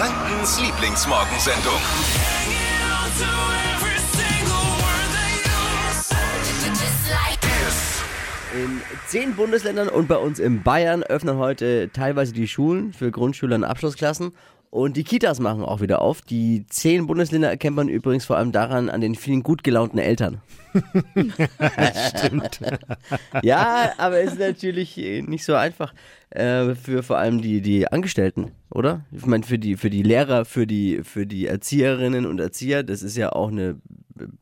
Frankens 0.00 0.58
Lieblingsmorgensendung. 0.58 1.74
In 8.54 8.80
zehn 9.08 9.36
Bundesländern 9.36 9.90
und 9.90 10.08
bei 10.08 10.16
uns 10.16 10.38
in 10.38 10.62
Bayern 10.62 11.02
öffnen 11.02 11.36
heute 11.36 11.90
teilweise 11.92 12.32
die 12.32 12.48
Schulen 12.48 12.94
für 12.94 13.10
Grundschüler 13.10 13.56
und 13.56 13.64
Abschlussklassen. 13.64 14.32
Und 14.70 14.96
die 14.96 15.02
Kitas 15.02 15.40
machen 15.40 15.64
auch 15.64 15.80
wieder 15.80 16.00
auf. 16.00 16.22
Die 16.22 16.64
zehn 16.68 17.08
Bundesländer 17.08 17.50
erkennt 17.50 17.74
man 17.74 17.88
übrigens 17.88 18.24
vor 18.24 18.36
allem 18.36 18.52
daran 18.52 18.88
an 18.88 19.00
den 19.00 19.16
vielen 19.16 19.42
gut 19.42 19.64
gelaunten 19.64 19.98
Eltern. 19.98 20.40
Stimmt. 22.16 22.60
Ja, 23.42 23.92
aber 23.98 24.20
es 24.20 24.32
ist 24.32 24.38
natürlich 24.38 24.96
äh, 24.98 25.22
nicht 25.22 25.44
so 25.44 25.54
einfach 25.54 25.92
äh, 26.30 26.74
für 26.74 27.02
vor 27.02 27.18
allem 27.18 27.40
die, 27.40 27.60
die 27.60 27.88
Angestellten, 27.88 28.52
oder? 28.70 29.04
Ich 29.10 29.26
meine, 29.26 29.42
für 29.42 29.58
die, 29.58 29.76
für 29.76 29.90
die 29.90 30.02
Lehrer, 30.02 30.44
für 30.44 30.66
die, 30.66 31.00
für 31.02 31.26
die 31.26 31.46
Erzieherinnen 31.46 32.26
und 32.26 32.38
Erzieher, 32.38 32.82
das 32.82 33.02
ist 33.02 33.16
ja 33.16 33.32
auch 33.32 33.48
eine 33.48 33.80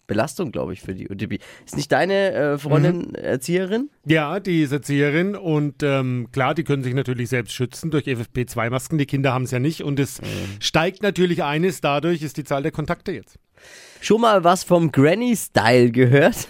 Belastung, 0.07 0.53
glaube 0.53 0.73
ich, 0.73 0.81
für 0.81 0.95
die. 0.95 1.09
Die 1.09 1.39
ist 1.65 1.77
nicht 1.77 1.93
deine 1.93 2.33
äh, 2.33 2.59
Freundin 2.59 3.15
Erzieherin? 3.15 3.91
Ja, 4.05 4.41
die 4.41 4.63
ist 4.63 4.73
Erzieherin 4.73 5.37
und 5.37 5.83
ähm, 5.83 6.29
klar, 6.33 6.55
die 6.55 6.65
können 6.65 6.83
sich 6.83 6.95
natürlich 6.95 7.29
selbst 7.29 7.53
schützen 7.53 7.91
durch 7.91 8.07
FFP2-Masken. 8.07 8.99
Die 8.99 9.07
Kinder 9.07 9.33
haben 9.33 9.45
es 9.45 9.51
ja 9.51 9.59
nicht 9.59 9.83
und 9.83 10.01
es 10.01 10.21
steigt 10.61 11.03
natürlich 11.03 11.43
eines, 11.43 11.81
dadurch 11.81 12.23
ist 12.23 12.37
die 12.37 12.45
Zahl 12.45 12.63
der 12.63 12.73
Kontakte 12.73 13.13
jetzt. 13.13 13.39
Schon 14.01 14.21
mal 14.21 14.45
was 14.45 14.65
vom 14.65 14.93
Granny-Style 14.93 15.91
gehört? 15.91 16.49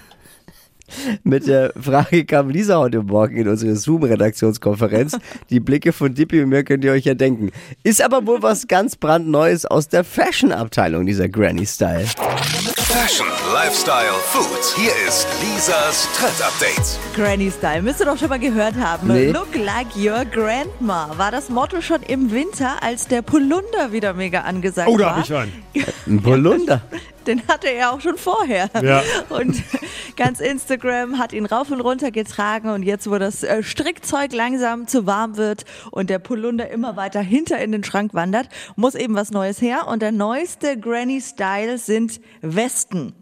Mit 1.23 1.47
der 1.47 1.73
Frage 1.81 2.25
kam 2.25 2.51
Lisa 2.51 2.79
heute 2.79 3.03
Morgen 3.03 3.37
in 3.37 3.49
unsere 3.49 3.77
Zoom-Redaktionskonferenz. 3.77 5.19
Die 5.51 5.61
Blicke 5.61 5.93
von 5.93 6.15
Dippy 6.15 6.43
und 6.43 6.51
mir 6.51 6.65
könnt 6.65 6.85
ihr 6.85 6.93
euch 6.93 7.05
ja 7.05 7.15
denken. 7.15 7.51
Ist 7.83 8.03
aber 8.03 8.27
wohl 8.27 8.43
was 8.43 8.67
ganz 8.69 8.97
brandneues 8.97 9.67
aus 9.67 9.89
der 9.89 10.05
Fashion-Abteilung, 10.05 11.07
dieser 11.07 11.29
Granny-Style. 11.29 12.07
Fashion, 12.89 13.27
Lifestyle, 13.53 14.15
Food. 14.33 14.65
Hier 14.77 14.93
ist 15.07 15.27
Lisas 15.43 16.09
Trend 16.17 16.41
Update. 16.43 16.99
Granny 17.15 17.51
Style, 17.51 17.83
müsst 17.83 18.01
ihr 18.01 18.07
doch 18.07 18.17
schon 18.17 18.29
mal 18.31 18.39
gehört 18.39 18.77
haben. 18.77 19.09
Nee. 19.09 19.31
Look 19.31 19.55
like 19.55 19.89
your 19.95 20.25
grandma 20.25 21.11
war 21.19 21.31
das 21.31 21.51
Motto 21.51 21.83
schon 21.83 22.03
im 22.03 22.31
Winter, 22.31 22.83
als 22.83 23.07
der 23.07 23.21
Polunder 23.23 23.93
wieder 23.93 24.15
mega 24.15 24.41
angesagt 24.41 24.89
Oh, 24.89 24.97
da 24.97 25.05
war. 25.07 25.11
habe 25.17 25.21
ich 25.23 25.35
einen. 25.35 25.53
Ein 26.07 26.23
Polunder. 26.23 26.81
Den 27.29 27.47
hatte 27.47 27.69
er 27.69 27.93
auch 27.93 28.01
schon 28.01 28.17
vorher. 28.17 28.71
Ja. 28.83 29.03
Und 29.29 29.63
ganz 30.17 30.41
Instagram 30.41 31.19
hat 31.19 31.33
ihn 31.33 31.47
rauf 31.47 31.71
und 31.71 31.81
runter 31.81 32.11
getragen 32.11 32.71
und 32.71 32.83
jetzt, 32.83 33.09
wo 33.11 33.19
das 33.19 33.43
äh, 33.43 33.63
Strickzeug 33.63 34.33
langsam 34.33 34.87
zu 34.87 35.07
warm 35.07 35.37
wird 35.37 35.65
und 35.91 36.11
der 36.11 36.19
Polunder 36.19 36.71
immer 36.71 36.97
weiter 36.97 37.21
hinter 37.21 37.59
in 37.59 37.73
den 37.73 37.85
Schrank 37.85 38.15
wandert, 38.15 38.49
muss 38.77 38.95
eben 38.95 39.15
was 39.15 39.31
Neues 39.31 39.61
her. 39.61 39.87
Und 39.89 40.01
der 40.01 40.13
neueste 40.13 40.79
Granny 40.79 41.21
Style 41.21 41.79
sind 41.79 42.21
Westen. 42.41 43.13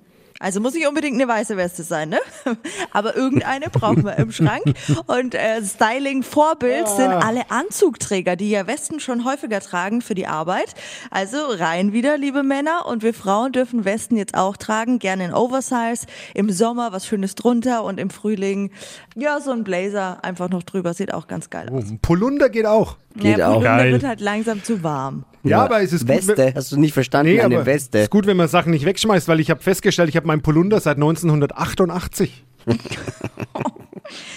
Also 0.40 0.60
muss 0.60 0.74
nicht 0.74 0.86
unbedingt 0.86 1.14
eine 1.20 1.28
weiße 1.28 1.56
Weste 1.56 1.82
sein, 1.82 2.10
ne? 2.10 2.18
Aber 2.92 3.16
irgendeine 3.16 3.66
brauchen 3.70 4.04
wir 4.04 4.16
im 4.16 4.32
Schrank. 4.32 4.62
Und 5.06 5.34
äh, 5.34 5.62
Styling-Vorbild 5.64 6.88
sind 6.88 7.10
alle 7.10 7.50
Anzugträger, 7.50 8.36
die 8.36 8.50
ja 8.50 8.66
Westen 8.66 9.00
schon 9.00 9.24
häufiger 9.24 9.60
tragen 9.60 10.02
für 10.02 10.14
die 10.14 10.26
Arbeit. 10.26 10.74
Also 11.10 11.38
rein 11.48 11.92
wieder, 11.92 12.18
liebe 12.18 12.42
Männer. 12.42 12.86
Und 12.86 13.02
wir 13.02 13.14
Frauen 13.14 13.52
dürfen 13.52 13.84
Westen 13.84 14.16
jetzt 14.16 14.36
auch 14.36 14.56
tragen, 14.56 14.98
gerne 14.98 15.24
in 15.26 15.34
Oversize. 15.34 16.06
Im 16.34 16.50
Sommer 16.50 16.92
was 16.92 17.06
Schönes 17.06 17.34
drunter 17.34 17.84
und 17.84 17.98
im 17.98 18.10
Frühling, 18.10 18.70
ja, 19.14 19.40
so 19.40 19.50
ein 19.52 19.64
Blazer 19.64 20.18
einfach 20.22 20.50
noch 20.50 20.62
drüber. 20.62 20.94
Sieht 20.94 21.12
auch 21.14 21.26
ganz 21.26 21.50
geil 21.50 21.68
Oh, 21.72 21.78
aus. 21.78 21.84
ein 21.90 21.98
Polunder 22.00 22.48
geht 22.48 22.66
auch. 22.66 22.96
Geht 23.18 23.38
ja, 23.38 23.48
auch. 23.48 23.54
Polunder 23.54 23.76
Geil. 23.76 23.92
wird 23.92 24.04
halt 24.04 24.20
langsam 24.20 24.62
zu 24.62 24.82
warm. 24.82 25.24
Ja, 25.42 25.62
aber 25.64 25.80
es 25.82 25.92
ist 25.92 26.00
gut, 26.06 26.08
Weste, 26.16 26.36
wenn- 26.36 26.54
hast 26.54 26.72
du 26.72 26.76
nicht 26.80 26.92
verstanden? 26.94 27.32
Nee, 27.32 27.40
Eine 27.40 27.56
aber 27.56 27.66
Weste. 27.66 27.98
ist 27.98 28.10
gut, 28.10 28.26
wenn 28.26 28.36
man 28.36 28.48
Sachen 28.48 28.70
nicht 28.72 28.84
wegschmeißt, 28.84 29.28
weil 29.28 29.38
ich 29.40 29.50
habe 29.50 29.62
festgestellt, 29.62 30.08
ich 30.08 30.16
habe 30.16 30.26
meinen 30.26 30.42
Polunder 30.42 30.80
seit 30.80 30.96
1988. 30.96 32.44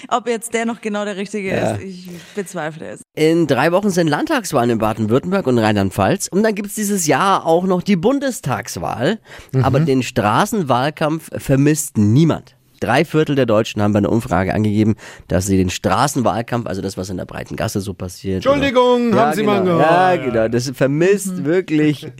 Ob 0.08 0.28
jetzt 0.28 0.54
der 0.54 0.66
noch 0.66 0.81
genau 0.81 1.06
der 1.06 1.16
richtige 1.18 1.52
ist, 1.52 1.81
ich 1.81 2.09
bezweifle 2.36 2.90
es. 2.90 3.02
In 3.16 3.46
drei 3.46 3.72
Wochen 3.72 3.92
sind 3.92 4.08
Landtagswahlen 4.08 4.72
in 4.72 4.78
Baden-Württemberg 4.80 5.46
und 5.46 5.59
Rheinland-Pfalz. 5.59 6.28
Und 6.28 6.42
dann 6.44 6.56
gibt 6.56 6.70
es 6.70 6.75
dieses 6.75 7.06
Jahr 7.06 7.46
auch 7.46 7.66
noch 7.66 7.84
die 7.84 7.96
Bundestagswahl. 7.96 9.20
Aber 9.62 9.80
den 9.80 10.02
Straßenwahlkampf 10.02 11.30
vermisst 11.38 11.98
niemand. 11.98 12.56
Drei 12.80 13.06
Viertel 13.06 13.36
der 13.36 13.46
Deutschen 13.46 13.82
haben 13.82 13.94
bei 13.94 14.00
einer 14.00 14.12
Umfrage 14.12 14.54
angegeben, 14.54 14.96
dass 15.28 15.46
sie 15.46 15.58
den 15.58 15.70
Straßenwahlkampf, 15.70 16.68
also 16.68 16.82
das, 16.82 16.98
was 16.98 17.10
in 17.10 17.18
der 17.18 17.26
breiten 17.26 17.56
Gasse 17.56 17.82
so 17.82 17.94
passiert. 17.94 18.46
Entschuldigung, 18.46 19.10
oder- 19.10 19.20
haben 19.28 19.34
Sie 19.34 19.42
genau, 19.42 19.54
mal 19.54 19.64
gehört. 19.64 19.82
Ja, 19.92 20.16
genau. 20.16 20.48
Das 20.48 20.70
vermisst 20.74 21.44
wirklich 21.46 22.08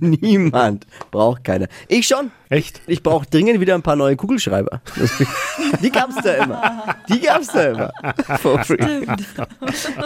niemand. 0.00 0.86
Braucht 1.10 1.44
keiner. 1.44 1.66
Ich 1.88 2.06
schon. 2.06 2.30
Echt? 2.50 2.82
Ich 2.86 3.02
brauche 3.02 3.26
dringend 3.28 3.58
wieder 3.60 3.74
ein 3.74 3.82
paar 3.82 3.96
neue 3.96 4.16
Kugelschreiber. 4.16 4.80
Das- 4.96 5.10
Die 5.82 5.90
gab's 5.90 6.16
da 6.22 6.34
immer. 6.34 6.96
Die 7.08 7.20
gab's 7.20 7.48
da 7.48 7.62
immer. 7.70 7.92
For 8.40 8.62
free. 8.62 9.06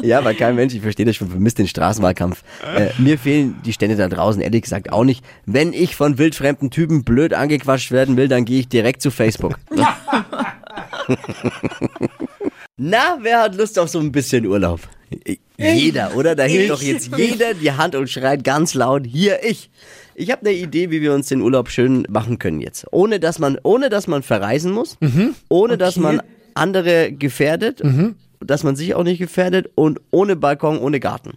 Ja, 0.02 0.18
aber 0.18 0.34
kein 0.34 0.54
Mensch, 0.54 0.74
ich 0.74 0.80
verstehe 0.80 1.04
das 1.04 1.16
schon, 1.16 1.28
vermisst 1.28 1.58
den 1.58 1.66
Straßenwahlkampf. 1.68 2.42
Äh, 2.76 2.88
mir 2.98 3.18
fehlen 3.18 3.56
die 3.64 3.72
Stände 3.72 3.96
da 3.96 4.08
draußen, 4.08 4.40
ehrlich 4.40 4.62
gesagt, 4.62 4.92
auch 4.92 5.04
nicht. 5.04 5.24
Wenn 5.46 5.72
ich 5.72 5.94
von 5.96 6.16
wildfremden 6.18 6.70
Typen 6.70 7.04
blöd 7.04 7.34
angequatscht 7.34 7.90
werden 7.90 8.16
will, 8.16 8.28
dann 8.28 8.44
gehe 8.44 8.60
ich 8.60 8.68
direkt 8.68 9.02
zu 9.02 9.10
Facebook. 9.10 9.58
Na, 12.76 13.18
wer 13.22 13.42
hat 13.42 13.56
Lust 13.56 13.78
auf 13.78 13.88
so 13.88 13.98
ein 13.98 14.12
bisschen 14.12 14.46
Urlaub? 14.46 14.80
Jeder, 15.56 16.14
oder? 16.14 16.36
Da 16.36 16.44
hebt 16.44 16.70
doch 16.70 16.82
jetzt 16.82 17.10
jeder 17.16 17.54
die 17.54 17.72
Hand 17.72 17.94
und 17.94 18.08
schreit 18.08 18.44
ganz 18.44 18.74
laut, 18.74 19.06
hier 19.06 19.42
ich. 19.42 19.70
Ich 20.14 20.30
habe 20.30 20.46
eine 20.46 20.56
Idee, 20.56 20.90
wie 20.90 21.00
wir 21.00 21.12
uns 21.14 21.28
den 21.28 21.40
Urlaub 21.40 21.70
schön 21.70 22.06
machen 22.08 22.38
können 22.38 22.60
jetzt. 22.60 22.86
Ohne 22.92 23.20
dass 23.20 23.38
man, 23.38 23.58
ohne 23.62 23.88
dass 23.88 24.06
man 24.06 24.22
verreisen 24.22 24.72
muss, 24.72 24.96
ohne 25.48 25.78
dass 25.78 25.96
man 25.96 26.22
andere 26.54 27.12
gefährdet, 27.12 27.82
dass 28.40 28.62
man 28.62 28.76
sich 28.76 28.94
auch 28.94 29.04
nicht 29.04 29.18
gefährdet 29.18 29.70
und 29.74 30.00
ohne 30.10 30.36
Balkon, 30.36 30.78
ohne 30.78 31.00
Garten. 31.00 31.32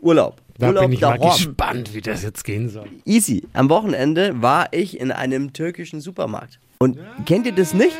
Urlaub. 0.00 0.36
Da 0.58 0.68
Urlaub 0.68 0.84
bin 0.84 0.92
ich 0.92 1.00
mal 1.02 1.18
daheim. 1.18 1.32
gespannt, 1.32 1.94
wie 1.94 2.00
das 2.00 2.22
jetzt 2.22 2.44
gehen 2.44 2.70
soll. 2.70 2.86
Easy. 3.04 3.44
Am 3.52 3.68
Wochenende 3.68 4.40
war 4.40 4.68
ich 4.72 4.98
in 4.98 5.12
einem 5.12 5.52
türkischen 5.52 6.00
Supermarkt. 6.00 6.58
Und 6.78 6.98
kennt 7.24 7.46
ihr 7.46 7.52
das 7.52 7.74
nicht? 7.74 7.96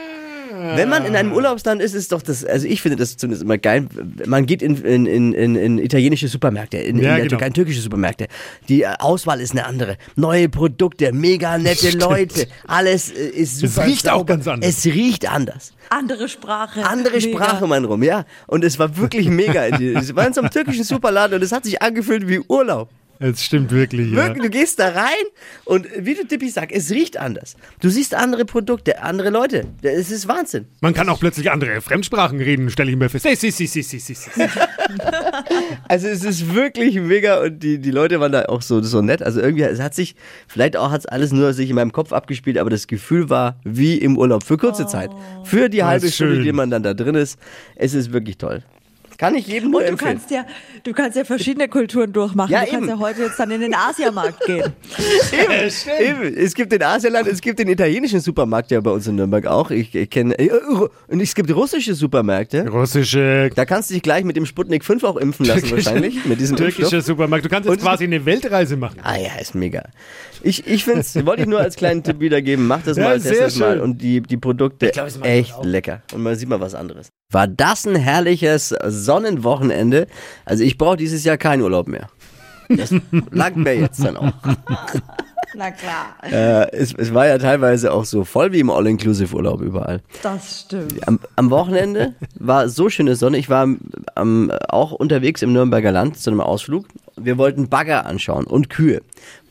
Wenn 0.74 0.88
man 0.88 1.04
in 1.04 1.14
einem 1.14 1.32
Urlaubsland 1.32 1.82
ist, 1.82 1.94
ist 1.94 2.12
doch 2.12 2.22
das, 2.22 2.44
also 2.44 2.66
ich 2.66 2.80
finde 2.80 2.96
das 2.96 3.16
zumindest 3.16 3.42
immer 3.42 3.58
geil. 3.58 3.86
Man 4.24 4.46
geht 4.46 4.62
in, 4.62 4.76
in, 4.84 5.06
in, 5.06 5.32
in, 5.34 5.54
in 5.54 5.78
italienische 5.78 6.28
Supermärkte, 6.28 6.78
in, 6.78 6.96
Ja, 6.98 7.02
in 7.02 7.02
der 7.02 7.16
genau. 7.16 7.28
Türkei 7.30 7.46
in 7.48 7.52
türkische 7.54 7.80
Supermärkte. 7.80 8.26
Die 8.68 8.86
Auswahl 8.86 9.40
ist 9.40 9.52
eine 9.52 9.66
andere. 9.66 9.96
Neue 10.14 10.48
Produkte, 10.48 11.12
mega 11.12 11.58
nette 11.58 11.88
Stimmt. 11.88 12.02
Leute, 12.02 12.46
alles 12.66 13.10
äh, 13.10 13.28
ist 13.28 13.58
super. 13.58 13.86
riecht 13.86 14.08
auch 14.08 14.18
sauber. 14.18 14.24
ganz 14.34 14.48
anders. 14.48 14.70
Es 14.70 14.84
riecht 14.86 15.30
anders. 15.30 15.72
Andere 15.90 16.28
Sprache. 16.28 16.84
Andere 16.86 17.16
Mega. 17.16 17.28
Sprache, 17.44 17.66
mein 17.66 17.84
Rum, 17.84 18.02
ja. 18.02 18.24
Und 18.46 18.64
es 18.64 18.78
war 18.78 18.96
wirklich 18.96 19.28
mega. 19.28 19.66
Es 19.66 20.14
war 20.16 20.26
in 20.26 20.32
so 20.32 20.40
einem 20.40 20.50
türkischen 20.50 20.84
Superladen 20.84 21.36
und 21.36 21.42
es 21.42 21.52
hat 21.52 21.64
sich 21.64 21.82
angefühlt 21.82 22.28
wie 22.28 22.40
Urlaub. 22.40 22.88
Es 23.18 23.44
stimmt 23.44 23.70
wirklich, 23.70 24.10
ja. 24.10 24.16
Wirklich, 24.26 24.42
du 24.42 24.50
gehst 24.50 24.78
da 24.78 24.88
rein 24.88 25.24
und 25.64 25.86
wie 25.98 26.14
du 26.14 26.26
Tippi 26.26 26.50
sagst, 26.50 26.74
es 26.74 26.90
riecht 26.90 27.16
anders. 27.16 27.56
Du 27.80 27.88
siehst 27.88 28.14
andere 28.14 28.44
Produkte, 28.44 29.02
andere 29.02 29.30
Leute. 29.30 29.66
Es 29.82 30.10
ist 30.10 30.28
Wahnsinn. 30.28 30.66
Man 30.80 30.94
kann 30.94 31.08
auch 31.08 31.18
plötzlich 31.18 31.50
andere 31.50 31.80
Fremdsprachen 31.80 32.40
reden, 32.40 32.70
stelle 32.70 32.90
ich 32.90 32.96
mir 32.96 33.08
fest. 33.08 33.24
Si, 33.24 33.34
si, 33.34 33.50
si, 33.50 33.66
si, 33.66 33.82
si, 33.82 33.98
si, 33.98 34.14
si. 34.14 34.30
Also 35.88 36.08
es 36.08 36.24
ist 36.24 36.54
wirklich 36.54 37.00
mega 37.00 37.42
und 37.42 37.62
die, 37.62 37.78
die 37.78 37.90
Leute 37.90 38.20
waren 38.20 38.32
da 38.32 38.46
auch 38.46 38.62
so, 38.62 38.82
so 38.82 39.02
nett. 39.02 39.22
Also 39.22 39.40
irgendwie, 39.40 39.64
es 39.64 39.80
hat 39.80 39.94
sich, 39.94 40.14
vielleicht 40.46 40.76
auch 40.76 40.90
hat 40.90 41.00
es 41.00 41.06
alles 41.06 41.32
nur 41.32 41.52
sich 41.52 41.70
in 41.70 41.76
meinem 41.76 41.92
Kopf 41.92 42.12
abgespielt, 42.12 42.58
aber 42.58 42.70
das 42.70 42.86
Gefühl 42.86 43.30
war 43.30 43.58
wie 43.64 43.96
im 43.96 44.18
Urlaub 44.18 44.42
für 44.42 44.56
kurze 44.56 44.86
Zeit. 44.86 45.10
Für 45.44 45.68
die 45.68 45.84
halbe 45.84 46.10
Stunde, 46.10 46.42
die 46.42 46.52
man 46.52 46.70
dann 46.70 46.82
da 46.82 46.94
drin 46.94 47.14
ist. 47.14 47.38
Es 47.74 47.94
ist 47.94 48.12
wirklich 48.12 48.38
toll. 48.38 48.62
Kann 49.18 49.34
ich 49.34 49.46
jedem 49.46 49.70
nur 49.70 49.80
Und 49.80 49.86
du 49.86 49.92
empfehlen. 49.92 50.12
kannst 50.18 50.30
ja, 50.30 50.44
du 50.84 50.92
kannst 50.92 51.16
ja 51.16 51.24
verschiedene 51.24 51.68
Kulturen 51.68 52.12
durchmachen. 52.12 52.50
Ja, 52.52 52.60
du 52.60 52.66
kannst 52.70 52.82
eben. 52.82 52.88
ja 52.88 52.98
heute 52.98 53.22
jetzt 53.22 53.38
dann 53.38 53.50
in 53.50 53.60
den 53.60 53.74
Asiamarkt 53.74 54.44
gehen. 54.46 54.72
Eben. 56.00 56.36
Es 56.36 56.54
gibt 56.54 56.72
den 56.72 56.82
Asialand, 56.82 57.26
es 57.28 57.40
gibt 57.40 57.58
den 57.58 57.68
italienischen 57.68 58.20
Supermarkt 58.20 58.70
ja 58.70 58.80
bei 58.80 58.90
uns 58.90 59.06
in 59.06 59.16
Nürnberg 59.16 59.46
auch. 59.46 59.70
Ich, 59.70 59.94
ich 59.94 60.10
kenne 60.10 60.38
äh, 60.38 60.50
und 61.08 61.20
es 61.20 61.34
gibt 61.34 61.50
russische 61.54 61.94
Supermärkte. 61.94 62.68
Russische, 62.68 63.50
Da 63.54 63.64
kannst 63.64 63.90
du 63.90 63.94
dich 63.94 64.02
gleich 64.02 64.24
mit 64.24 64.36
dem 64.36 64.46
Sputnik 64.46 64.84
5 64.84 65.04
auch 65.04 65.16
impfen 65.16 65.46
lassen 65.46 65.70
wahrscheinlich. 65.70 66.24
Mit 66.24 66.40
diesem 66.40 66.56
türkischer 66.56 66.82
Impfstoff. 66.82 67.04
Supermarkt. 67.04 67.44
Du 67.44 67.48
kannst 67.48 67.68
jetzt 67.68 67.78
Und- 67.78 67.82
quasi 67.84 68.04
eine 68.04 68.24
Weltreise 68.24 68.76
machen. 68.76 68.98
Ah 69.02 69.16
ja, 69.16 69.30
ist 69.40 69.54
mega. 69.54 69.82
Ich, 70.42 70.66
ich 70.66 70.84
finde 70.84 71.00
es, 71.00 71.26
wollte 71.26 71.42
ich 71.42 71.48
nur 71.48 71.60
als 71.60 71.76
kleinen 71.76 72.02
Tipp 72.02 72.20
wiedergeben, 72.20 72.66
mach 72.66 72.82
das 72.82 72.96
Ja, 72.96 73.04
mal, 73.04 73.20
test 73.20 73.40
das 73.40 73.56
mal. 73.56 73.72
schön. 73.74 73.80
Und 73.82 74.00
die, 74.02 74.20
die 74.20 74.36
Produkte, 74.36 74.90
glaub, 74.90 75.08
echt 75.24 75.54
lecker. 75.64 76.02
Und 76.12 76.22
man 76.22 76.36
sieht 76.36 76.48
mal 76.48 76.60
was 76.60 76.74
anderes. 76.74 77.08
War 77.32 77.48
das 77.48 77.86
ein 77.86 77.96
herrliches 77.96 78.74
Sonnenwochenende? 78.86 80.06
Also 80.44 80.62
ich 80.62 80.78
brauche 80.78 80.96
dieses 80.96 81.24
Jahr 81.24 81.36
keinen 81.36 81.62
Urlaub 81.62 81.88
mehr. 81.88 82.08
Das 82.68 82.94
langt 83.30 83.56
mir 83.56 83.74
jetzt 83.74 84.02
dann 84.04 84.16
auch. 84.16 84.32
Na 85.58 85.70
klar, 85.70 86.14
Äh, 86.22 86.70
es, 86.72 86.92
es 86.94 87.14
war 87.14 87.26
ja 87.26 87.38
teilweise 87.38 87.92
auch 87.92 88.04
so 88.04 88.24
voll 88.24 88.52
wie 88.52 88.60
im 88.60 88.68
All-Inclusive-Urlaub 88.68 89.62
überall. 89.62 90.02
das 90.22 90.60
stimmt. 90.66 91.06
Am, 91.08 91.18
am 91.36 91.50
Wochenende 91.50 92.14
war 92.38 92.68
so 92.68 92.90
schöne 92.90 93.16
Sonne. 93.16 93.38
Ich 93.38 93.48
war 93.48 93.66
am, 94.16 94.50
auch 94.68 94.92
unterwegs 94.92 95.40
im 95.42 95.52
Nürnberger 95.54 95.92
Land 95.92 96.18
zu 96.18 96.30
einem 96.30 96.40
Ausflug. 96.42 96.86
wir 97.16 97.38
wollten 97.38 97.68
Bagger 97.68 98.04
anschauen 98.06 98.44
und 98.46 98.68
Kühe. 98.68 99.00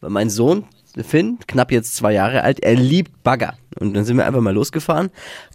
Weil 0.01 0.11
mein 0.11 0.29
Sohn, 0.29 0.65
Finn, 1.03 1.39
knapp 1.47 1.71
jetzt 1.71 1.95
zwei 1.95 2.13
Jahre 2.13 2.43
alt, 2.43 2.61
er 2.63 2.75
liebt 2.75 3.23
Bagger. 3.23 3.55
Und 3.79 3.93
dann 3.93 4.05
sind 4.05 4.15
wir 4.15 4.25
einfach 4.25 4.39
mal 4.39 4.53
losgefahren. 4.53 5.09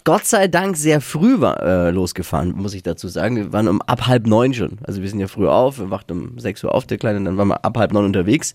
Gott 0.05 0.27
sei 0.27 0.47
Dank 0.47 0.77
sehr 0.77 1.01
früh 1.01 1.41
war, 1.41 1.63
äh, 1.63 1.91
losgefahren, 1.91 2.53
muss 2.53 2.75
ich 2.75 2.83
dazu 2.83 3.09
sagen. 3.09 3.37
Wir 3.37 3.53
waren 3.53 3.67
um 3.67 3.81
ab 3.83 4.07
halb 4.07 4.27
neun 4.27 4.53
schon. 4.53 4.79
Also 4.83 5.01
wir 5.01 5.09
sind 5.09 5.21
ja 5.21 5.27
früh 5.27 5.49
auf, 5.49 5.79
wir 5.79 5.91
wachten 5.91 6.13
um 6.13 6.39
sechs 6.39 6.63
Uhr 6.63 6.75
auf, 6.75 6.87
der 6.87 6.99
Kleine, 6.99 7.23
dann 7.25 7.39
waren 7.39 7.49
wir 7.49 7.65
ab 7.65 7.79
halb 7.79 7.93
neun 7.93 8.05
unterwegs. 8.05 8.55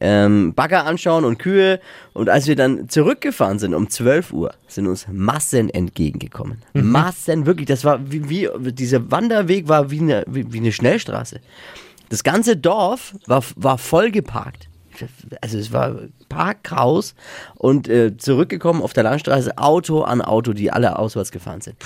Ähm, 0.00 0.54
Bagger 0.54 0.84
anschauen 0.84 1.24
und 1.24 1.38
Kühe. 1.38 1.80
Und 2.12 2.28
als 2.28 2.48
wir 2.48 2.56
dann 2.56 2.88
zurückgefahren 2.88 3.58
sind 3.58 3.74
um 3.74 3.88
12 3.88 4.32
Uhr, 4.32 4.52
sind 4.66 4.86
uns 4.86 5.06
Massen 5.10 5.70
entgegengekommen. 5.70 6.62
Massen, 6.72 7.46
wirklich. 7.46 7.66
Das 7.66 7.84
war 7.84 8.00
wie, 8.10 8.28
wie 8.28 8.72
dieser 8.72 9.10
Wanderweg 9.10 9.68
war 9.68 9.90
wie 9.90 10.00
eine, 10.00 10.24
wie, 10.26 10.52
wie 10.52 10.58
eine 10.58 10.72
Schnellstraße. 10.72 11.40
Das 12.08 12.24
ganze 12.24 12.56
Dorf 12.56 13.14
war, 13.26 13.44
war 13.56 13.78
voll 13.78 14.10
geparkt. 14.10 14.67
Also 15.40 15.58
es 15.58 15.72
war 15.72 15.96
Parkhaus 16.28 17.14
und 17.54 17.88
äh, 17.88 18.16
zurückgekommen 18.16 18.82
auf 18.82 18.92
der 18.92 19.04
Landstraße, 19.04 19.58
Auto 19.58 20.02
an 20.02 20.20
Auto, 20.20 20.52
die 20.52 20.70
alle 20.70 20.98
auswärts 20.98 21.32
gefahren 21.32 21.60
sind. 21.60 21.76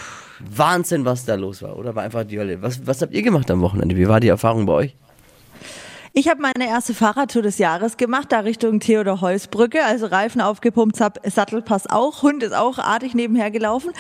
Wahnsinn, 0.41 1.05
was 1.05 1.25
da 1.25 1.35
los 1.35 1.63
war, 1.63 1.77
oder? 1.77 1.95
War 1.95 2.03
einfach 2.03 2.25
die 2.25 2.39
Hölle. 2.39 2.63
Was, 2.63 2.87
was 2.87 3.03
habt 3.03 3.13
ihr 3.13 3.23
gemacht 3.23 3.51
am 3.51 3.61
Wochenende? 3.61 3.97
Wie 3.97 4.09
war 4.09 4.21
die 4.21 4.29
Erfahrung 4.29 4.67
bei 4.67 4.73
euch? 4.73 4.97
Ich 6.15 6.29
habe 6.29 6.43
meine 6.43 6.69
erste 6.69 6.93
Fahrradtour 6.93 7.41
des 7.41 7.57
Jahres 7.57 7.97
gemacht, 7.97 8.33
da 8.33 8.41
Richtung 8.41 8.81
Theodor-Heuss-Brücke, 8.81 9.83
also 9.83 10.05
Reifen 10.05 10.43
aufgepumpt, 10.43 10.95
Sattelpass 10.97 11.87
auch, 11.89 12.23
Hund 12.23 12.43
ist 12.43 12.53
auch 12.53 12.79
artig 12.79 13.15
nebenher 13.15 13.51
gelaufen. 13.51 13.93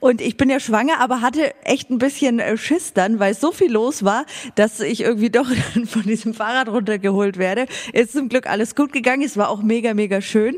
Und 0.00 0.22
ich 0.22 0.38
bin 0.38 0.48
ja 0.48 0.60
schwanger, 0.60 0.98
aber 0.98 1.20
hatte 1.20 1.52
echt 1.66 1.90
ein 1.90 1.98
bisschen 1.98 2.38
äh, 2.38 2.56
Schiss 2.56 2.94
dann, 2.94 3.18
weil 3.18 3.34
so 3.34 3.52
viel 3.52 3.70
los 3.70 4.02
war, 4.02 4.24
dass 4.54 4.80
ich 4.80 5.02
irgendwie 5.02 5.28
doch 5.30 5.50
dann 5.74 5.84
von 5.84 6.04
diesem 6.04 6.32
Fahrrad 6.32 6.70
runtergeholt 6.70 7.36
werde. 7.36 7.66
Ist 7.92 8.12
zum 8.12 8.30
Glück 8.30 8.48
alles 8.48 8.74
gut 8.74 8.90
gegangen, 8.94 9.22
es 9.22 9.36
war 9.36 9.50
auch 9.50 9.60
mega, 9.60 9.92
mega 9.92 10.22
schön. 10.22 10.56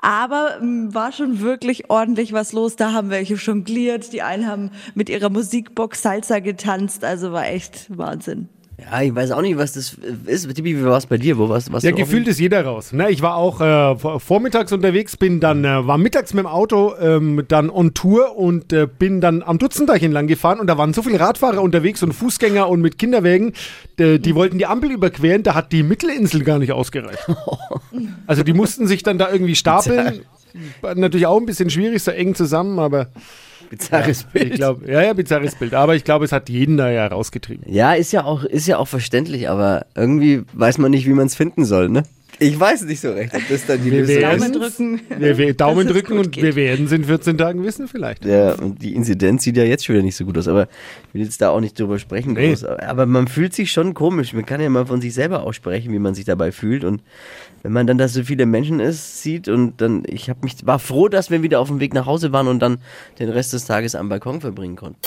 Aber 0.00 0.58
m, 0.60 0.94
war 0.94 1.10
schon 1.10 1.40
wirklich 1.40 1.90
ordentlich 1.90 2.32
was 2.32 2.52
los. 2.52 2.76
Da 2.76 2.92
haben 2.92 3.10
welche 3.10 3.34
jongliert, 3.34 4.12
die 4.12 4.22
einen 4.22 4.46
haben 4.46 4.70
mit 4.94 5.10
ihrer 5.10 5.28
Musikbox 5.28 6.02
Salsa 6.02 6.38
getanzt, 6.38 7.02
also 7.02 7.32
war 7.32 7.48
echt 7.48 7.86
Wahnsinn. 7.88 8.48
Ja, 8.90 9.00
ich 9.02 9.14
weiß 9.14 9.30
auch 9.32 9.42
nicht, 9.42 9.56
was 9.56 9.72
das 9.72 9.96
ist. 10.26 10.54
Tippi, 10.54 10.76
wie 10.76 10.84
war 10.84 10.96
es 10.98 11.06
bei 11.06 11.16
dir? 11.18 11.38
Wo 11.38 11.48
warst, 11.48 11.72
warst 11.72 11.84
Ja, 11.84 11.92
gefühlt 11.92 12.26
ist 12.28 12.40
jeder 12.40 12.64
raus. 12.64 12.92
Ne, 12.92 13.10
ich 13.10 13.22
war 13.22 13.36
auch 13.36 13.60
äh, 13.60 13.96
vor- 13.98 14.20
vormittags 14.20 14.72
unterwegs, 14.72 15.16
bin 15.16 15.40
dann, 15.40 15.64
äh, 15.64 15.86
war 15.86 15.98
mittags 15.98 16.34
mit 16.34 16.44
dem 16.44 16.48
Auto 16.48 16.94
ähm, 17.00 17.44
dann 17.48 17.70
on 17.70 17.94
Tour 17.94 18.36
und 18.36 18.72
äh, 18.72 18.86
bin 18.86 19.20
dann 19.20 19.42
am 19.42 19.58
Dutzendeich 19.58 20.02
entlang 20.02 20.26
gefahren 20.26 20.60
und 20.60 20.66
da 20.66 20.78
waren 20.78 20.92
so 20.92 21.02
viele 21.02 21.20
Radfahrer 21.20 21.62
unterwegs 21.62 22.02
und 22.02 22.12
Fußgänger 22.12 22.68
und 22.68 22.80
mit 22.80 22.98
Kinderwägen, 22.98 23.52
die, 23.98 24.18
die 24.18 24.34
wollten 24.34 24.58
die 24.58 24.66
Ampel 24.66 24.90
überqueren, 24.90 25.42
da 25.42 25.54
hat 25.54 25.72
die 25.72 25.82
Mittelinsel 25.82 26.42
gar 26.44 26.58
nicht 26.58 26.72
ausgereicht. 26.72 27.26
Also 28.26 28.42
die 28.42 28.52
mussten 28.52 28.86
sich 28.86 29.02
dann 29.02 29.18
da 29.18 29.30
irgendwie 29.30 29.54
stapeln. 29.56 30.20
War 30.80 30.94
natürlich 30.94 31.26
auch 31.26 31.38
ein 31.38 31.46
bisschen 31.46 31.70
schwierig, 31.70 32.02
so 32.02 32.10
eng 32.10 32.34
zusammen, 32.34 32.78
aber 32.78 33.08
Bizarres 33.72 34.24
Bild. 34.24 34.52
ich 34.52 34.54
glaube, 34.56 34.90
ja, 34.90 35.02
ja, 35.02 35.14
bizarres 35.14 35.54
Bild. 35.54 35.72
Aber 35.72 35.96
ich 35.96 36.04
glaube, 36.04 36.26
es 36.26 36.32
hat 36.32 36.50
jeden 36.50 36.76
da 36.76 36.90
ja 36.90 37.06
rausgetrieben. 37.06 37.72
Ja, 37.72 37.94
ist 37.94 38.12
ja 38.12 38.24
auch, 38.24 38.44
ist 38.44 38.66
ja 38.66 38.76
auch 38.76 38.86
verständlich, 38.86 39.48
aber 39.48 39.86
irgendwie 39.94 40.42
weiß 40.52 40.76
man 40.76 40.90
nicht, 40.90 41.06
wie 41.06 41.14
man 41.14 41.26
es 41.26 41.34
finden 41.34 41.64
soll, 41.64 41.88
ne? 41.88 42.02
Ich 42.42 42.58
weiß 42.58 42.82
nicht 42.82 43.00
so 43.00 43.12
recht, 43.12 43.34
ob 43.34 43.40
das 43.48 43.66
dann 43.66 43.82
die 43.82 43.90
Wir 43.90 44.00
Lösung 44.00 44.16
werden- 44.16 44.42
ist. 44.42 44.78
Daumen 44.78 44.98
drücken. 44.98 45.00
Wir, 45.20 45.38
wir 45.38 45.54
Daumen 45.54 45.86
drücken 45.86 46.18
und 46.18 46.32
geht. 46.32 46.44
wir 46.44 46.56
werden 46.56 46.86
es 46.86 46.92
in 46.92 47.04
14 47.04 47.38
Tagen 47.38 47.62
wissen 47.64 47.88
vielleicht. 47.88 48.24
Ja, 48.24 48.52
und 48.54 48.82
die 48.82 48.94
Inzidenz 48.94 49.44
sieht 49.44 49.56
ja 49.56 49.64
jetzt 49.64 49.84
schon 49.84 49.94
wieder 49.94 50.04
nicht 50.04 50.16
so 50.16 50.24
gut 50.24 50.36
aus, 50.38 50.48
aber 50.48 50.68
ich 51.08 51.14
will 51.14 51.22
jetzt 51.22 51.40
da 51.40 51.50
auch 51.50 51.60
nicht 51.60 51.78
drüber 51.78 51.98
sprechen. 51.98 52.32
Nee. 52.34 52.48
Groß. 52.50 52.64
Aber 52.64 53.06
man 53.06 53.28
fühlt 53.28 53.54
sich 53.54 53.70
schon 53.72 53.94
komisch. 53.94 54.32
Man 54.32 54.44
kann 54.46 54.60
ja 54.60 54.68
mal 54.68 54.86
von 54.86 55.00
sich 55.00 55.14
selber 55.14 55.42
aussprechen, 55.44 55.92
wie 55.92 55.98
man 55.98 56.14
sich 56.14 56.24
dabei 56.24 56.52
fühlt. 56.52 56.84
Und 56.84 57.02
wenn 57.62 57.72
man 57.72 57.86
dann 57.86 57.98
da 57.98 58.08
so 58.08 58.22
viele 58.24 58.44
Menschen 58.46 58.80
ist, 58.80 59.22
sieht 59.22 59.48
und 59.48 59.80
dann, 59.80 60.02
ich 60.06 60.28
hab 60.28 60.42
mich, 60.42 60.56
war 60.66 60.78
froh, 60.78 61.08
dass 61.08 61.30
wir 61.30 61.42
wieder 61.42 61.60
auf 61.60 61.68
dem 61.68 61.78
Weg 61.80 61.94
nach 61.94 62.06
Hause 62.06 62.32
waren 62.32 62.48
und 62.48 62.60
dann 62.60 62.78
den 63.18 63.28
Rest 63.28 63.52
des 63.52 63.64
Tages 63.66 63.94
am 63.94 64.08
Balkon 64.08 64.40
verbringen 64.40 64.76
konnten. 64.76 64.98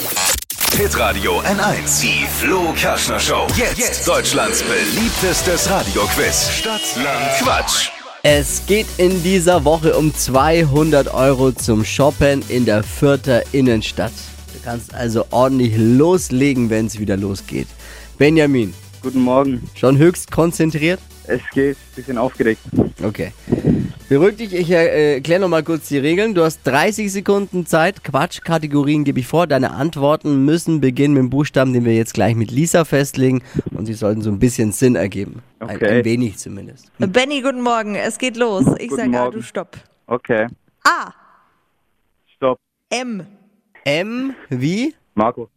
Hitradio 0.74 1.40
N1. 1.40 2.02
Die 2.02 2.26
Flo 2.26 2.74
Kaschner 2.78 3.18
Show. 3.18 3.46
Jetzt, 3.56 4.06
Deutschlands 4.06 4.62
beliebtestes 4.62 5.70
Radioquiz. 5.70 6.50
Stadt, 6.50 6.82
Land, 6.96 7.38
Quatsch. 7.42 7.88
Es 8.22 8.62
geht 8.66 8.86
in 8.98 9.22
dieser 9.22 9.64
Woche 9.64 9.96
um 9.96 10.14
200 10.14 11.14
Euro 11.14 11.52
zum 11.52 11.82
Shoppen 11.82 12.42
in 12.50 12.66
der 12.66 12.82
Fürther 12.82 13.42
Innenstadt. 13.52 14.12
Du 14.52 14.60
kannst 14.62 14.92
also 14.94 15.24
ordentlich 15.30 15.72
loslegen, 15.78 16.68
wenn 16.68 16.86
es 16.86 16.98
wieder 16.98 17.16
losgeht. 17.16 17.68
Benjamin, 18.18 18.74
Guten 19.00 19.20
Morgen. 19.20 19.62
schon 19.74 19.96
höchst 19.96 20.30
konzentriert? 20.30 21.00
Es 21.26 21.40
geht, 21.54 21.78
bisschen 21.94 22.18
aufgeregt. 22.18 22.60
Okay. 23.02 23.32
Beruhig 24.08 24.36
dich, 24.36 24.54
ich 24.54 24.70
äh, 24.70 25.14
erkläre 25.14 25.40
nochmal 25.40 25.64
kurz 25.64 25.88
die 25.88 25.98
Regeln. 25.98 26.32
Du 26.34 26.44
hast 26.44 26.62
30 26.64 27.10
Sekunden 27.10 27.66
Zeit. 27.66 28.04
Quatschkategorien 28.04 29.02
gebe 29.02 29.18
ich 29.18 29.26
vor. 29.26 29.48
Deine 29.48 29.72
Antworten 29.72 30.44
müssen 30.44 30.80
beginnen 30.80 31.14
mit 31.14 31.22
dem 31.24 31.30
Buchstaben, 31.30 31.72
den 31.72 31.84
wir 31.84 31.96
jetzt 31.96 32.14
gleich 32.14 32.36
mit 32.36 32.52
Lisa 32.52 32.84
festlegen. 32.84 33.42
Und 33.72 33.86
sie 33.86 33.94
sollten 33.94 34.22
so 34.22 34.30
ein 34.30 34.38
bisschen 34.38 34.70
Sinn 34.70 34.94
ergeben. 34.94 35.42
Ein, 35.58 35.76
Okay. 35.76 35.98
ein 35.98 36.04
wenig 36.04 36.36
zumindest. 36.38 36.92
Benny, 36.98 37.42
guten 37.42 37.60
Morgen, 37.62 37.96
es 37.96 38.16
geht 38.18 38.36
los. 38.36 38.64
Ich 38.78 38.92
sage 38.92 39.18
A, 39.20 39.28
du 39.28 39.42
stopp. 39.42 39.76
Okay, 40.06 40.46
A, 40.84 41.12
stopp. 42.36 42.60
M, 42.90 43.26
M 43.84 44.36
wie? 44.50 44.94
Marco. 45.14 45.50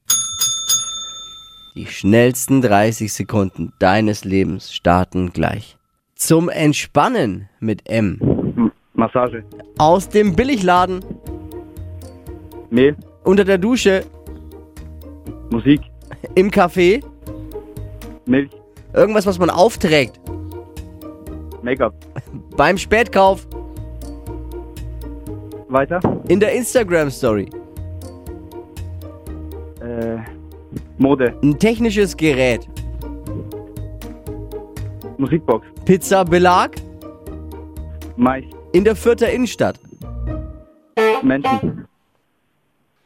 Die 1.76 1.86
schnellsten 1.86 2.64
30 2.64 3.14
Sekunden 3.14 3.74
deines 3.78 4.24
Lebens 4.26 4.74
starten 4.74 5.32
gleich. 5.34 5.78
Zum 6.16 6.50
Entspannen 6.50 7.48
mit 7.60 7.88
M. 7.88 8.20
Massage. 9.00 9.44
Aus 9.78 10.10
dem 10.10 10.36
Billigladen, 10.36 11.04
Mehl. 12.70 12.96
unter 13.24 13.44
der 13.46 13.58
Dusche, 13.58 14.04
Musik. 15.50 15.82
im 16.36 16.52
Café, 16.52 17.02
Milch. 18.26 18.52
irgendwas, 18.94 19.26
was 19.26 19.40
man 19.40 19.50
aufträgt, 19.50 20.20
Make-up. 21.64 21.94
beim 22.58 22.78
Spätkauf, 22.78 23.48
Weiter. 25.70 26.00
in 26.28 26.40
der 26.40 26.54
Instagram-Story, 26.54 27.50
Äh, 29.82 30.18
Mode. 30.98 31.34
ein 31.42 31.58
technisches 31.58 32.16
Gerät, 32.18 32.68
Musikbox. 35.18 35.66
Pizza-Belag, 35.86 36.76
Mais. 38.18 38.44
In 38.74 38.84
der 38.84 38.96
Fürther 38.96 39.30
Innenstadt. 39.32 39.80
Menschen. 41.22 41.88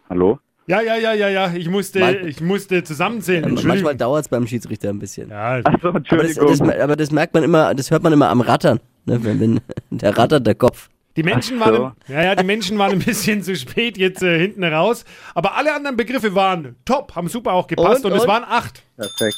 Hallo? 0.10 0.40
Ja, 0.68 0.82
ja, 0.82 0.96
ja, 0.96 1.14
ja, 1.14 1.28
ja. 1.30 1.54
Ich 1.54 1.68
musste, 1.70 2.00
Mal- 2.00 2.26
ich 2.28 2.40
musste 2.42 2.84
zusammenzählen. 2.84 3.42
Manchmal 3.42 3.76
Entschuldigung. 3.76 3.98
dauert 3.98 4.26
es 4.26 4.30
beim 4.30 4.48
Schiedsrichter 4.48 4.90
ein 4.90 5.00
bisschen. 5.00 5.30
Ja, 5.30 5.62
Achso, 5.64 5.90
Aber 5.90 6.00
das, 6.00 6.12
Entschuldigung. 6.12 6.48
das, 6.68 6.80
aber 6.80 6.96
das 6.96 7.12
merkt 7.12 7.34
man 7.34 7.44
immer, 7.44 7.74
das 7.76 7.92
hört 7.92 8.04
man 8.04 8.14
immer 8.14 8.30
am 8.30 8.42
Rattern. 8.42 8.80
Ne? 9.06 9.24
Wenn, 9.24 9.40
wenn, 9.40 9.62
der 9.90 10.18
rattert 10.18 10.48
der 10.48 10.56
Kopf. 10.56 10.90
die 11.18 11.24
Menschen 11.24 11.60
so. 11.60 11.66
waren, 11.66 11.94
ja, 12.08 12.24
ja, 12.24 12.36
die 12.36 12.46
Menschen 12.46 12.78
waren 12.78 12.92
ein 12.94 13.00
bisschen 13.00 13.42
zu 13.44 13.56
spät 13.56 13.98
jetzt 13.98 14.24
äh, 14.24 14.40
hinten 14.40 14.64
raus. 14.64 15.04
Aber 15.36 15.56
alle 15.58 15.74
anderen 15.74 15.98
Begriffe 15.98 16.34
waren 16.34 16.76
top, 16.86 17.14
haben 17.16 17.28
super 17.28 17.54
auch 17.54 17.68
gepasst 17.68 18.06
Und, 18.06 18.12
und, 18.12 18.18
es 18.18 18.24
und? 18.24 18.30
waren 18.30 18.44
acht. 18.46 18.84
Perfekt. 18.96 19.36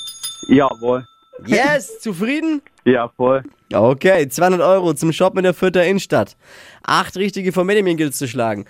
Jawohl. 0.49 1.05
Yes, 1.47 1.99
zufrieden? 2.01 2.61
Ja, 2.85 3.09
voll. 3.09 3.43
Okay, 3.75 4.29
200 4.29 4.61
Euro 4.61 4.93
zum 4.93 5.11
Shop 5.11 5.37
in 5.37 5.43
der 5.43 5.53
Fürther 5.53 5.85
Innenstadt. 5.85 6.37
Acht 6.83 7.17
richtige 7.17 7.51
von 7.51 7.67
Benjamin 7.67 7.97
gilt 7.97 8.15
zu 8.15 8.27
schlagen. 8.27 8.65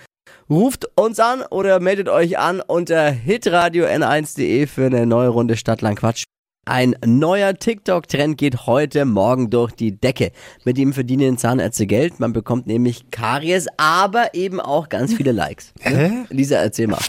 Ruft 0.50 0.88
uns 0.96 1.20
an 1.20 1.44
oder 1.52 1.80
meldet 1.80 2.10
euch 2.10 2.40
an 2.40 2.62
unter 2.62 3.12
hitradio 3.12 3.86
n1.de 3.86 4.66
für 4.66 4.86
eine 4.86 5.06
neue 5.06 5.30
Runde 5.30 5.58
Stadtland 5.58 6.00
Quatsch. 6.00 6.24
Ein 6.68 6.96
neuer 7.06 7.54
TikTok-Trend 7.54 8.40
geht 8.40 8.66
heute 8.66 9.06
Morgen 9.06 9.52
durch 9.52 9.74
die 9.74 9.92
Decke. 10.00 10.32
Mit 10.64 10.80
ihm 10.80 10.94
verdienen 10.94 11.38
Zahnärzte 11.38 11.86
Geld. 11.86 12.20
Man 12.20 12.34
bekommt 12.34 12.66
nämlich 12.66 13.12
Karies, 13.12 13.68
aber 13.78 14.34
eben 14.34 14.60
auch 14.60 14.90
ganz 14.90 15.14
viele 15.14 15.32
Likes. 15.32 15.74
Hä? 15.82 16.26
Lisa, 16.30 16.56
erzähl 16.56 16.88
mal. 16.88 17.02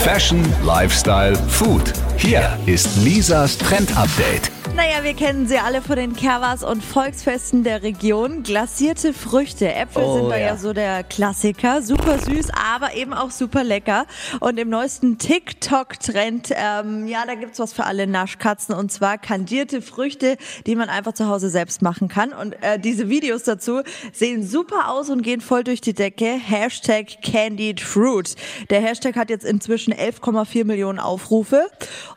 Fashion, 0.00 0.44
Lifestyle, 0.64 1.36
Food. 1.48 1.92
Hier 2.16 2.58
ist 2.66 2.88
Lisas 3.04 3.56
Trend 3.56 3.96
Update. 3.96 4.50
Naja, 4.76 5.02
wir 5.02 5.14
kennen 5.14 5.46
sie 5.46 5.58
alle 5.58 5.80
von 5.80 5.96
den 5.96 6.14
Kerwas 6.14 6.62
und 6.62 6.84
Volksfesten 6.84 7.64
der 7.64 7.82
Region. 7.82 8.42
Glasierte 8.42 9.14
Früchte. 9.14 9.72
Äpfel 9.72 10.02
Oh, 10.04 10.18
sind 10.18 10.28
da 10.28 10.36
ja. 10.36 10.46
ja. 10.48 10.56
so 10.58 10.74
der 10.74 11.02
Klassiker. 11.02 11.80
Super 11.80 12.18
süß, 12.18 12.50
aber 12.50 12.94
eben 12.94 13.14
auch 13.14 13.30
super 13.30 13.64
lecker. 13.64 14.04
Und 14.40 14.58
im 14.58 14.68
neuesten 14.68 15.16
TikTok-Trend, 15.16 16.50
ähm, 16.54 17.06
ja, 17.06 17.24
da 17.26 17.36
gibt's 17.36 17.58
was 17.58 17.72
für 17.72 17.84
alle 17.84 18.06
Naschkatzen. 18.06 18.74
Und 18.74 18.92
zwar 18.92 19.16
kandierte 19.16 19.80
Früchte, 19.80 20.36
die 20.66 20.76
man 20.76 20.90
einfach 20.90 21.14
zu 21.14 21.26
Hause 21.26 21.48
selbst 21.48 21.80
machen 21.80 22.08
kann. 22.08 22.34
Und 22.34 22.62
äh, 22.62 22.78
diese 22.78 23.08
Videos 23.08 23.44
dazu 23.44 23.80
sehen 24.12 24.46
super 24.46 24.90
aus 24.90 25.08
und 25.08 25.22
gehen 25.22 25.40
voll 25.40 25.64
durch 25.64 25.80
die 25.80 25.94
Decke. 25.94 26.26
Hashtag 26.26 27.22
Candied 27.22 27.80
Fruit. 27.80 28.34
Der 28.68 28.82
Hashtag 28.82 29.16
hat 29.16 29.30
jetzt 29.30 29.46
inzwischen 29.46 29.76
inzwischen 29.76 29.94
11,4 29.94 30.64
Millionen 30.64 30.98
Aufrufe. 30.98 31.68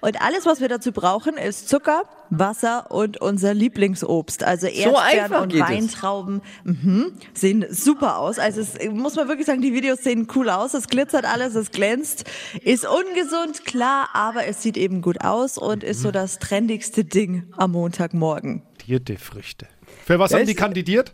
Und 0.02 0.22
alles, 0.22 0.46
was 0.46 0.62
wir 0.62 0.68
dazu 0.70 0.92
brauchen, 0.92 1.36
ist 1.38 1.70
Zucker, 1.70 2.04
Wasser 2.30 2.92
und 2.92 3.22
unser 3.22 3.54
Lieblingsobst. 3.54 4.44
Also 4.44 4.68
Erdbeeren 4.68 4.96
einfach 5.22 5.42
und. 5.44 5.60
Weintrauben. 5.60 6.42
Mhm, 6.64 7.12
sehen 7.34 7.66
super 7.70 8.18
aus. 8.20 8.40
Also 8.40 8.62
es 8.62 8.74
muss 8.92 9.16
man 9.16 9.28
wirklich 9.28 9.48
sagen, 9.48 9.62
die 9.62 9.74
Videos 9.74 10.00
sehen 10.04 10.28
cool 10.36 10.50
aus. 10.50 10.74
Es 10.74 10.88
glitzert 10.88 11.26
alles, 11.26 11.56
es 11.56 11.72
glänzt. 11.72 12.26
Ist 12.64 12.86
ungesund, 12.86 13.66
klar, 13.66 14.10
aber 14.14 14.46
es 14.46 14.62
sieht 14.62 14.78
eben 14.78 15.02
gut 15.02 15.22
aus 15.22 15.58
und 15.58 15.84
ist 15.84 16.02
so 16.02 16.12
das 16.12 16.40
trendigste 16.40 17.04
Ding 17.04 17.46
am 17.58 17.72
Montagmorgen. 17.72 18.64
Kandidierte 18.78 19.18
Früchte. 19.18 19.68
Für 20.06 20.18
was 20.20 20.34
haben 20.34 20.46
die 20.46 20.52
ist- 20.54 20.58
kandidiert? 20.58 21.14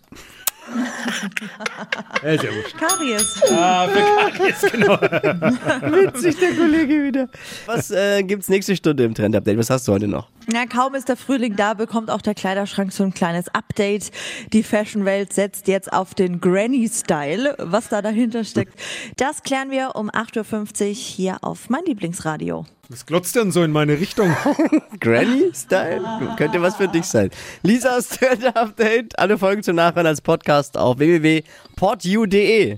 ja. 2.23 2.35
Karies. 2.79 3.39
Ah, 3.51 3.87
für 3.87 4.31
Karies, 4.31 4.71
genau. 4.71 4.93
Witzig, 5.01 6.39
der 6.39 6.53
Kollege 6.55 7.03
wieder. 7.03 7.29
Was 7.65 7.91
äh, 7.91 8.23
gibt's 8.23 8.49
nächste 8.49 8.75
Stunde 8.75 9.03
im 9.03 9.13
Trend-Update? 9.13 9.57
Was 9.57 9.69
hast 9.69 9.87
du 9.87 9.91
heute 9.93 10.07
noch? 10.07 10.29
Na, 10.47 10.67
kaum 10.67 10.93
ist 10.93 11.09
der 11.09 11.17
Frühling 11.17 11.55
da, 11.55 11.73
bekommt 11.73 12.11
auch 12.11 12.21
der 12.21 12.35
Kleiderschrank 12.35 12.91
so 12.93 13.03
ein 13.03 13.13
kleines 13.13 13.47
Update. 13.49 14.11
Die 14.53 14.61
Fashion-Welt 14.61 15.33
setzt 15.33 15.67
jetzt 15.67 15.91
auf 15.91 16.13
den 16.13 16.39
Granny-Style. 16.39 17.55
Was 17.59 17.89
da 17.89 18.01
dahinter 18.01 18.43
steckt, 18.43 18.79
das 19.17 19.41
klären 19.41 19.71
wir 19.71 19.95
um 19.95 20.09
8.50 20.11 20.87
Uhr 20.87 20.93
hier 20.93 21.37
auf 21.41 21.69
mein 21.69 21.83
Lieblingsradio. 21.85 22.65
Was 22.89 23.07
glotzt 23.07 23.35
denn 23.35 23.51
so 23.51 23.63
in 23.63 23.71
meine 23.71 23.99
Richtung? 23.99 24.35
Granny-Style? 24.99 26.35
Könnte 26.37 26.61
was 26.61 26.75
für 26.75 26.87
dich 26.87 27.05
sein. 27.05 27.31
Lisas 27.63 28.09
Trend-Update. 28.09 29.17
Alle 29.17 29.39
Folgen 29.39 29.63
zum 29.63 29.75
Nachhören 29.75 30.05
als 30.05 30.21
Podcast 30.21 30.77
auf 30.77 30.99
www.podu.de. 30.99 32.77